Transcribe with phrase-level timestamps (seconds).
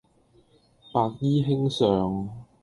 [0.93, 2.27] 白衣卿相